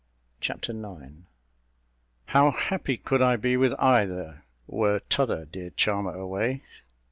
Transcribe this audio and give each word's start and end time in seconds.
Chapter 0.39 0.71
IX 0.73 1.27
How 2.25 2.49
happy 2.49 2.97
could 2.97 3.21
I 3.21 3.35
be 3.35 3.55
with 3.55 3.75
either, 3.77 4.45
Were 4.65 5.01
t'other 5.09 5.45
dear 5.45 5.69
charmer 5.69 6.13
away! 6.15 6.63